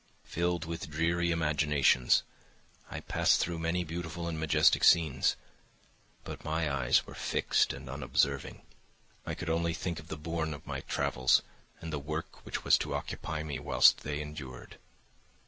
Filled 0.23 0.65
with 0.65 0.89
dreary 0.89 1.29
imaginations, 1.29 2.23
I 2.89 3.01
passed 3.01 3.39
through 3.39 3.59
many 3.59 3.83
beautiful 3.83 4.27
and 4.27 4.39
majestic 4.39 4.83
scenes, 4.83 5.35
but 6.23 6.43
my 6.43 6.71
eyes 6.73 7.05
were 7.05 7.13
fixed 7.13 7.71
and 7.71 7.87
unobserving. 7.87 8.63
I 9.27 9.35
could 9.35 9.47
only 9.51 9.75
think 9.75 9.99
of 9.99 10.07
the 10.07 10.17
bourne 10.17 10.55
of 10.55 10.65
my 10.65 10.79
travels 10.81 11.43
and 11.81 11.93
the 11.93 11.99
work 11.99 12.43
which 12.43 12.63
was 12.63 12.79
to 12.79 12.95
occupy 12.95 13.43
me 13.43 13.59
whilst 13.59 13.99
they 14.01 14.21
endured. 14.21 14.79